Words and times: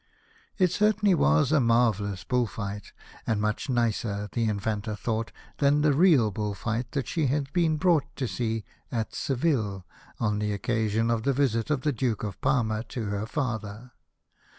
It 0.57 0.71
certainly 0.71 1.13
was 1.13 1.51
a 1.51 1.59
marvellous 1.59 2.23
bull 2.23 2.47
fight, 2.47 2.91
and 3.27 3.39
much 3.39 3.69
nicer, 3.69 4.29
the 4.31 4.45
Infanta 4.45 4.95
thought, 4.95 5.31
than 5.59 5.81
the 5.83 5.93
real 5.93 6.31
bull 6.31 6.55
fight 6.55 6.93
that 6.93 7.07
she 7.07 7.27
had 7.27 7.53
been 7.53 7.77
brought 7.77 8.15
to 8.15 8.27
see 8.27 8.65
at 8.91 9.13
Seville, 9.13 9.85
on 10.19 10.39
the 10.39 10.53
occasion 10.53 11.11
of 11.11 11.21
the 11.21 11.33
visit 11.33 11.69
of 11.69 11.81
the 11.81 11.93
Duke 11.93 12.23
of 12.23 12.41
Parma 12.41 12.83
to 12.85 13.09
her 13.11 13.27
father. 13.27 13.91